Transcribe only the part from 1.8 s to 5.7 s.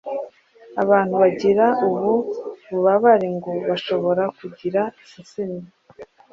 ubu bubabare ngo bashobora kugira isesemi